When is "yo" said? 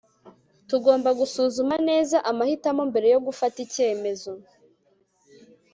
3.13-3.19